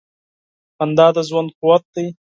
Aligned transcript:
•خندا 0.77 1.07
د 1.15 1.17
ژوند 1.29 1.49
قوت 1.59 1.83
دی. 1.95 2.07